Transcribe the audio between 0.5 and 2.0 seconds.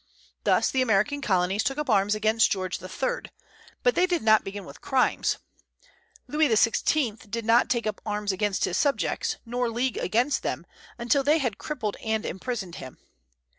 the American colonies took up